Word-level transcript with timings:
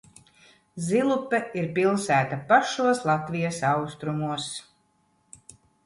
Zilupe 0.85 1.41
ir 1.59 1.67
pilsēta 1.77 2.41
pašos 2.49 3.05
Latvijas 3.13 3.63
austrumos. 3.77 4.53